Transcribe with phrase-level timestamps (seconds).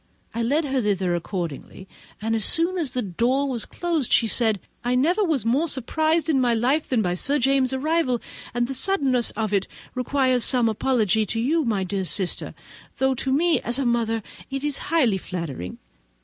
[0.33, 1.87] I led her thither accordingly,
[2.19, 6.27] and as soon as the door was closed, she said: "I was never more surprized
[6.27, 8.19] in my life than by Sir James's arrival,
[8.51, 12.55] and the suddenness of it requires some apology to you, my dear sister;
[12.97, 15.77] though to me, as a mother, it is highly flattering.